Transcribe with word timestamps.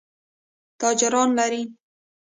تاجران 0.79 1.29
لري. 1.37 1.63